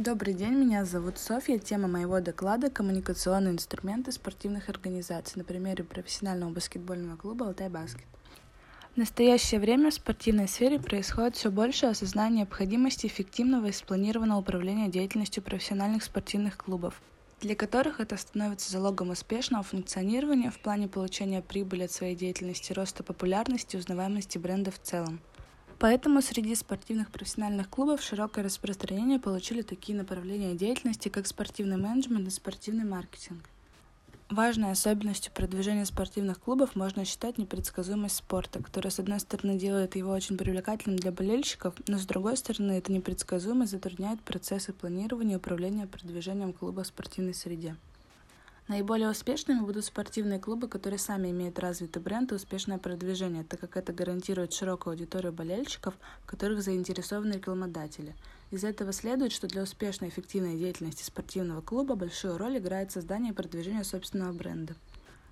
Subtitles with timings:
[0.00, 1.58] Добрый день, меня зовут Софья.
[1.58, 8.06] Тема моего доклада– коммуникационные инструменты спортивных организаций на примере профессионального баскетбольного клуба «Алтай Баскет».
[8.94, 14.88] В настоящее время в спортивной сфере происходит все больше осознания необходимости эффективного и спланированного управления
[14.88, 17.02] деятельностью профессиональных спортивных клубов,
[17.42, 23.02] для которых это становится залогом успешного функционирования в плане получения прибыли от своей деятельности, роста
[23.02, 25.20] популярности и узнаваемости бренда в целом.
[25.80, 32.30] Поэтому среди спортивных профессиональных клубов широкое распространение получили такие направления деятельности, как спортивный менеджмент и
[32.30, 33.48] спортивный маркетинг.
[34.28, 40.12] Важной особенностью продвижения спортивных клубов можно считать непредсказуемость спорта, которая, с одной стороны, делает его
[40.12, 45.86] очень привлекательным для болельщиков, но, с другой стороны, эта непредсказуемость затрудняет процессы планирования и управления
[45.86, 47.74] продвижением клуба в спортивной среде.
[48.70, 53.76] Наиболее успешными будут спортивные клубы, которые сами имеют развитый бренд и успешное продвижение, так как
[53.76, 58.14] это гарантирует широкую аудиторию болельщиков, в которых заинтересованы рекламодатели.
[58.52, 63.32] Из этого следует, что для успешной и эффективной деятельности спортивного клуба большую роль играет создание
[63.32, 64.76] и продвижение собственного бренда.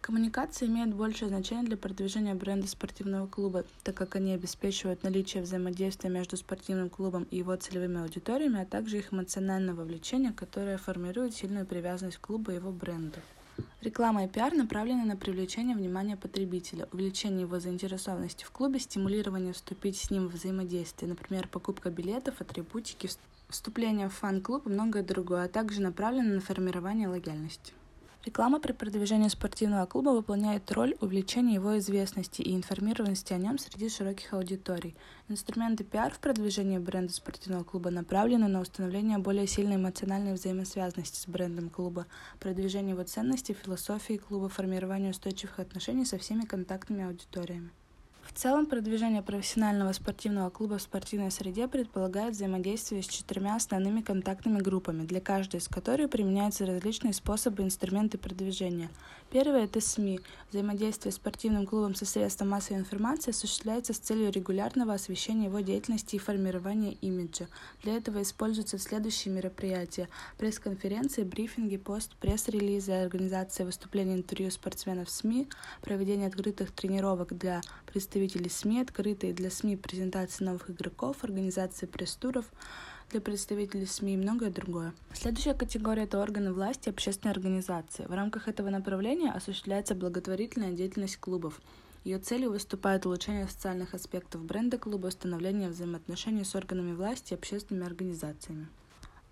[0.00, 6.08] Коммуникации имеют большее значение для продвижения бренда спортивного клуба, так как они обеспечивают наличие взаимодействия
[6.08, 11.66] между спортивным клубом и его целевыми аудиториями, а также их эмоциональное вовлечение, которое формирует сильную
[11.66, 13.18] привязанность к клубу и его бренду.
[13.82, 19.98] Реклама и пиар направлены на привлечение внимания потребителя, увеличение его заинтересованности в клубе, стимулирование вступить
[19.98, 23.10] с ним в взаимодействие, например, покупка билетов, атрибутики,
[23.50, 27.74] вступление в фан-клуб и многое другое, а также направлено на формирование лояльности.
[28.26, 33.88] Реклама при продвижении спортивного клуба выполняет роль увеличения его известности и информированности о нем среди
[33.88, 34.94] широких аудиторий.
[35.28, 41.26] Инструменты пиар в продвижении бренда спортивного клуба направлены на установление более сильной эмоциональной взаимосвязанности с
[41.26, 42.06] брендом клуба,
[42.40, 47.70] продвижение его ценностей, философии клуба, формирование устойчивых отношений со всеми контактными аудиториями.
[48.30, 54.60] В целом, продвижение профессионального спортивного клуба в спортивной среде предполагает взаимодействие с четырьмя основными контактными
[54.60, 58.88] группами, для каждой из которых применяются различные способы и инструменты продвижения.
[59.30, 60.20] Первое– это СМИ.
[60.50, 66.16] Взаимодействие с спортивным клубом со средством массовой информации осуществляется с целью регулярного освещения его деятельности
[66.16, 67.46] и формирования имиджа.
[67.82, 75.48] Для этого используются следующие мероприятия– пресс-конференции, брифинги, пост, пресс-релизы, организация выступлений интервью спортсменов в СМИ,
[75.82, 82.44] проведение открытых тренировок для представителей представителей СМИ, открытые для СМИ презентации новых игроков, организации пресс-туров
[83.10, 84.92] для представителей СМИ и многое другое.
[85.14, 88.04] Следующая категория– это органы власти и общественные организации.
[88.04, 91.62] В рамках этого направления осуществляется благотворительная деятельность клубов.
[92.04, 97.86] Ее целью выступает улучшение социальных аспектов бренда клуба, установление взаимоотношений с органами власти и общественными
[97.86, 98.68] организациями.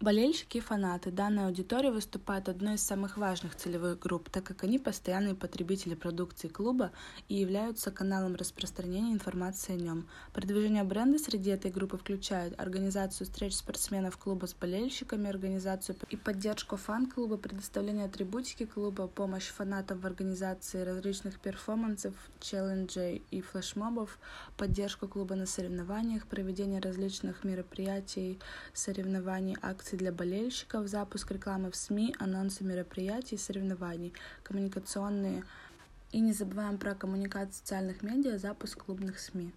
[0.00, 4.78] Болельщики и фанаты данной аудитории выступают одной из самых важных целевых групп, так как они
[4.78, 6.92] постоянные потребители продукции клуба
[7.28, 10.06] и являются каналом распространения информации о нем.
[10.32, 16.76] Продвижение бренда среди этой группы включает организацию встреч спортсменов клуба с болельщиками, организацию и поддержку
[16.76, 24.20] фан-клуба, предоставление атрибутики клуба, помощь фанатам в организации различных перформансов, челленджей и флешмобов,
[24.56, 28.38] поддержку клуба на соревнованиях, проведение различных мероприятий,
[28.72, 34.12] соревнований, акций акций для болельщиков, запуск рекламы в СМИ, анонсы мероприятий и соревнований,
[34.42, 35.44] коммуникационные
[36.12, 39.50] и не забываем про коммуникацию социальных медиа, запуск клубных СМИ.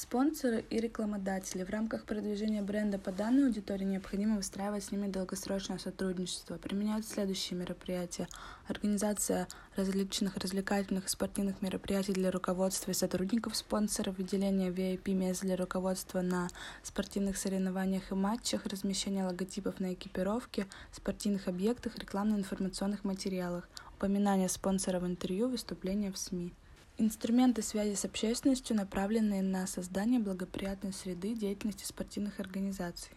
[0.00, 1.62] Спонсоры и рекламодатели.
[1.62, 6.56] В рамках продвижения бренда по данной аудитории необходимо выстраивать с ними долгосрочное сотрудничество.
[6.56, 8.26] Применяются следующие мероприятия.
[8.66, 9.46] Организация
[9.76, 16.48] различных развлекательных и спортивных мероприятий для руководства и сотрудников спонсоров, выделение VIP-мест для руководства на
[16.82, 25.50] спортивных соревнованиях и матчах, размещение логотипов на экипировке, спортивных объектах, рекламно-информационных материалах, упоминание спонсоров интервью,
[25.50, 26.54] выступления в СМИ.
[27.02, 33.12] Инструменты связи с общественностью, направленные на создание благоприятной среды деятельности спортивных организаций.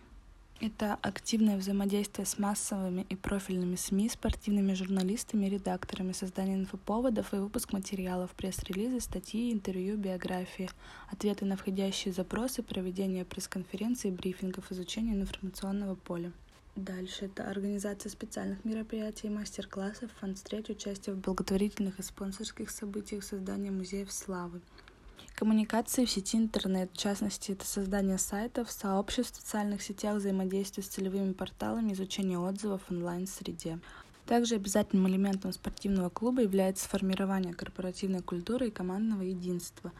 [0.62, 7.74] Это активное взаимодействие с массовыми и профильными СМИ, спортивными журналистами, редакторами, создание инфоповодов и выпуск
[7.74, 10.70] материалов, пресс-релизы, статьи, интервью, биографии,
[11.12, 16.32] ответы на входящие запросы, проведение пресс-конференций, брифингов, изучение информационного поля.
[16.76, 24.12] Дальше это организация специальных мероприятий, мастер-классов, фан-встреч, участие в благотворительных и спонсорских событиях, создание музеев
[24.12, 24.60] славы.
[25.36, 30.88] Коммуникации в сети интернет, в частности, это создание сайтов, сообществ в социальных сетях, взаимодействие с
[30.88, 33.80] целевыми порталами, изучение отзывов в онлайн-среде.
[34.26, 39.92] Также обязательным элементом спортивного клуба является формирование корпоративной культуры и командного единства.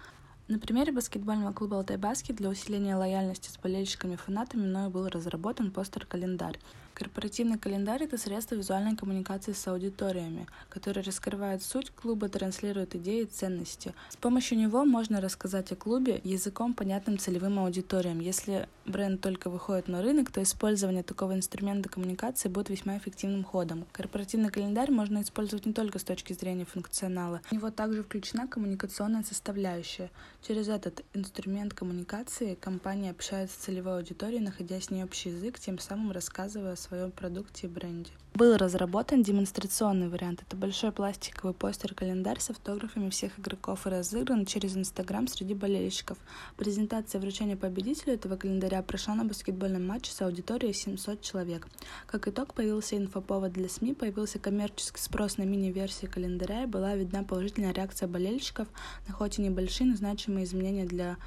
[0.50, 5.07] На примере баскетбольного клуба «Алтай Баскет» для усиления лояльности с болельщиками и фанатами мною был
[5.07, 6.60] разработан постер-календарь.
[6.94, 13.25] Корпоративный календарь– это средство визуальной коммуникации с аудиториями, который раскрывает суть клуба, транслирует идеи и
[13.25, 13.95] ценности.
[14.10, 18.19] С помощью него можно рассказать о клубе языком, понятным целевым аудиториям.
[18.19, 23.86] Если бренд только выходит на рынок, то использование такого инструмента коммуникации будет весьма эффективным ходом.
[23.92, 27.42] Корпоративный календарь можно использовать не только с точки зрения функционала.
[27.50, 30.12] В него также включена коммуникационная составляющая.
[30.45, 35.80] Через этот инструмент коммуникации компания общается с целевой аудиторией, находя с ней общий язык, тем
[35.80, 38.12] самым рассказывая о своем продукте и бренде.
[38.36, 40.42] Был разработан демонстрационный вариант.
[40.42, 46.18] Это большой пластиковый постер-календарь с автографами всех игроков и разыгран через Инстаграм среди болельщиков.
[46.57, 51.68] Презентация вручения победителю этого календаря прошла на баскетбольном матче с аудиторией 700 человек.
[52.07, 57.24] Как итог, появился инфоповод для СМИ, появился коммерческий спрос на мини-версии календаря и была видна
[57.24, 58.68] положительная реакция болельщиков
[59.07, 59.95] на хоть и небольшие, но
[60.33, 61.18] значимые изменения для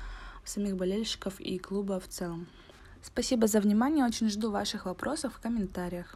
[0.45, 2.47] самих болельщиков и клуба в целом.
[3.03, 6.15] Спасибо за внимание, очень жду ваших вопросов в комментариях.